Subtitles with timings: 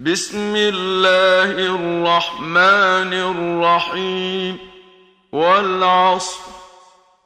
[0.00, 4.58] بسم الله الرحمن الرحيم
[5.32, 6.40] والعصر.